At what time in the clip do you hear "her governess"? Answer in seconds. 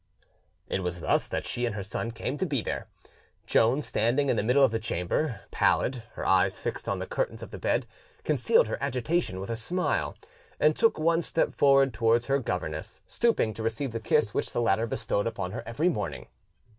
12.25-13.03